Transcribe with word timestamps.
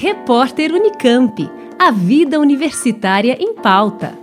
Repórter 0.00 0.72
Unicamp. 0.72 1.50
A 1.76 1.90
vida 1.90 2.38
universitária 2.38 3.36
em 3.40 3.52
pauta. 3.52 4.16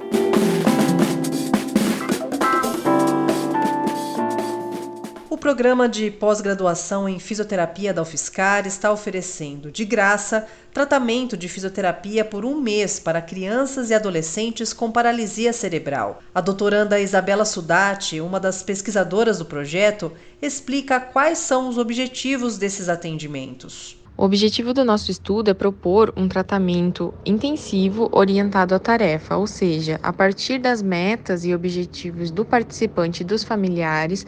O 5.30 5.36
programa 5.38 5.90
de 5.90 6.10
pós-graduação 6.10 7.10
em 7.10 7.20
fisioterapia 7.20 7.94
da 7.94 8.02
UFSCar 8.04 8.66
está 8.66 8.90
oferecendo, 8.90 9.70
de 9.70 9.84
graça, 9.84 10.48
tratamento 10.74 11.36
de 11.36 11.50
fisioterapia 11.50 12.24
por 12.24 12.46
um 12.46 12.58
mês 12.58 12.98
para 12.98 13.22
crianças 13.22 13.90
e 13.90 13.94
adolescentes 13.94 14.72
com 14.72 14.90
paralisia 14.90 15.52
cerebral. 15.52 16.22
A 16.34 16.40
doutoranda 16.40 17.02
Isabela 17.02 17.44
Sudati, 17.44 18.22
uma 18.22 18.40
das 18.40 18.64
pesquisadoras 18.64 19.40
do 19.40 19.46
projeto, 19.46 20.14
explica 20.42 21.02
quais 21.02 21.40
são 21.40 21.68
os 21.68 21.78
objetivos 21.78 22.58
desses 22.58 22.88
atendimentos. 22.88 24.05
O 24.18 24.24
objetivo 24.24 24.74
do 24.74 24.86
nosso 24.86 25.12
estudo 25.12 25.50
é 25.50 25.54
propor 25.54 26.14
um 26.16 26.28
tratamento 26.28 27.14
intensivo 27.26 28.10
orientado 28.14 28.74
à 28.74 28.80
tarefa, 28.80 29.36
ou 29.36 29.46
seja, 29.46 30.00
a 30.02 30.14
partir 30.14 30.58
das 30.58 30.82
metas 30.82 31.44
e 31.44 31.54
objetivos 31.54 32.32
do 32.32 32.46
participante 32.46 33.24
e 33.24 33.26
dos 33.26 33.44
familiares, 33.44 34.26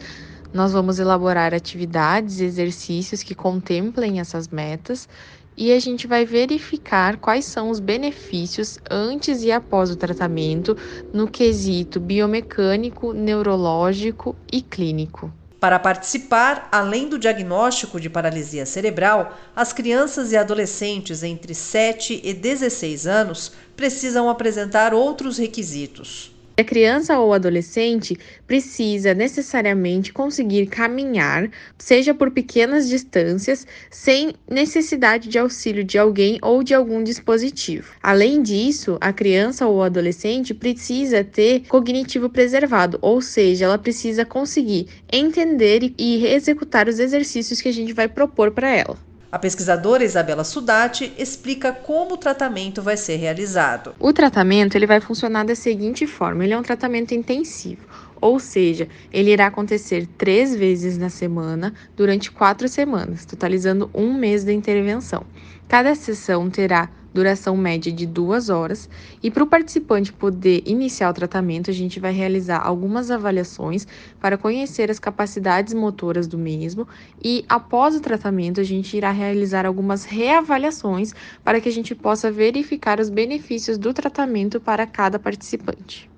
nós 0.52 0.72
vamos 0.72 0.98
elaborar 0.98 1.54
atividades 1.54 2.38
e 2.38 2.44
exercícios 2.44 3.22
que 3.22 3.34
contemplem 3.34 4.20
essas 4.20 4.48
metas 4.48 5.08
e 5.56 5.72
a 5.72 5.78
gente 5.78 6.06
vai 6.06 6.24
verificar 6.26 7.16
quais 7.16 7.46
são 7.46 7.70
os 7.70 7.80
benefícios 7.80 8.78
antes 8.90 9.42
e 9.42 9.50
após 9.50 9.90
o 9.90 9.96
tratamento 9.96 10.76
no 11.12 11.30
quesito 11.30 11.98
biomecânico, 11.98 13.14
neurológico 13.14 14.36
e 14.52 14.60
clínico. 14.62 15.32
Para 15.60 15.78
participar, 15.78 16.68
além 16.70 17.08
do 17.08 17.18
diagnóstico 17.18 17.98
de 17.98 18.08
paralisia 18.08 18.64
cerebral, 18.64 19.36
as 19.56 19.72
crianças 19.72 20.30
e 20.30 20.36
adolescentes 20.36 21.24
entre 21.24 21.52
7 21.52 22.20
e 22.22 22.32
16 22.32 23.08
anos 23.08 23.52
precisam 23.76 24.30
apresentar 24.30 24.94
outros 24.94 25.36
requisitos. 25.36 26.30
A 26.60 26.64
criança 26.64 27.16
ou 27.20 27.32
adolescente 27.32 28.18
precisa 28.44 29.14
necessariamente 29.14 30.12
conseguir 30.12 30.66
caminhar, 30.66 31.48
seja 31.78 32.12
por 32.12 32.32
pequenas 32.32 32.88
distâncias, 32.88 33.64
sem 33.88 34.34
necessidade 34.50 35.28
de 35.28 35.38
auxílio 35.38 35.84
de 35.84 35.96
alguém 35.96 36.36
ou 36.42 36.64
de 36.64 36.74
algum 36.74 37.00
dispositivo. 37.00 37.92
Além 38.02 38.42
disso, 38.42 38.98
a 39.00 39.12
criança 39.12 39.68
ou 39.68 39.84
adolescente 39.84 40.52
precisa 40.52 41.22
ter 41.22 41.60
cognitivo 41.68 42.28
preservado, 42.28 42.98
ou 43.00 43.22
seja, 43.22 43.66
ela 43.66 43.78
precisa 43.78 44.24
conseguir 44.24 44.88
entender 45.12 45.94
e 45.96 46.26
executar 46.26 46.88
os 46.88 46.98
exercícios 46.98 47.60
que 47.60 47.68
a 47.68 47.72
gente 47.72 47.92
vai 47.92 48.08
propor 48.08 48.50
para 48.50 48.68
ela. 48.68 48.98
A 49.30 49.38
pesquisadora 49.38 50.02
Isabela 50.02 50.42
Sudati 50.42 51.12
explica 51.18 51.70
como 51.70 52.14
o 52.14 52.16
tratamento 52.16 52.80
vai 52.80 52.96
ser 52.96 53.16
realizado. 53.16 53.94
O 54.00 54.10
tratamento 54.10 54.74
ele 54.74 54.86
vai 54.86 55.02
funcionar 55.02 55.44
da 55.44 55.54
seguinte 55.54 56.06
forma: 56.06 56.44
ele 56.44 56.54
é 56.54 56.58
um 56.58 56.62
tratamento 56.62 57.12
intensivo, 57.12 57.86
ou 58.22 58.40
seja, 58.40 58.88
ele 59.12 59.30
irá 59.30 59.48
acontecer 59.48 60.08
três 60.16 60.56
vezes 60.56 60.96
na 60.96 61.10
semana 61.10 61.74
durante 61.94 62.30
quatro 62.30 62.66
semanas, 62.68 63.26
totalizando 63.26 63.90
um 63.94 64.14
mês 64.14 64.44
da 64.44 64.52
intervenção. 64.52 65.26
Cada 65.68 65.94
sessão 65.94 66.48
terá 66.48 66.88
duração 67.18 67.56
média 67.56 67.90
de 67.90 68.06
duas 68.06 68.48
horas, 68.48 68.88
e 69.20 69.28
para 69.28 69.42
o 69.42 69.46
participante 69.46 70.12
poder 70.12 70.62
iniciar 70.64 71.10
o 71.10 71.12
tratamento, 71.12 71.68
a 71.68 71.74
gente 71.74 71.98
vai 71.98 72.12
realizar 72.12 72.60
algumas 72.64 73.10
avaliações 73.10 73.88
para 74.20 74.38
conhecer 74.38 74.88
as 74.88 75.00
capacidades 75.00 75.74
motoras 75.74 76.28
do 76.28 76.38
mesmo, 76.38 76.86
e 77.22 77.44
após 77.48 77.96
o 77.96 78.00
tratamento, 78.00 78.60
a 78.60 78.64
gente 78.64 78.96
irá 78.96 79.10
realizar 79.10 79.66
algumas 79.66 80.04
reavaliações 80.04 81.12
para 81.42 81.60
que 81.60 81.68
a 81.68 81.72
gente 81.72 81.92
possa 81.92 82.30
verificar 82.30 83.00
os 83.00 83.10
benefícios 83.10 83.76
do 83.76 83.92
tratamento 83.92 84.60
para 84.60 84.86
cada 84.86 85.18
participante. 85.18 86.08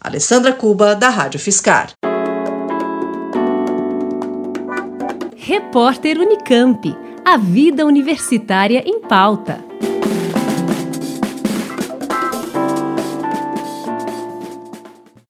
Alessandra 0.00 0.52
Cuba, 0.52 0.96
da 0.96 1.08
Rádio 1.08 1.38
Fiscar. 1.38 1.92
Repórter 5.36 6.18
Unicamp. 6.18 6.96
A 7.24 7.36
vida 7.36 7.86
universitária 7.86 8.82
em 8.84 9.00
pauta. 9.00 9.68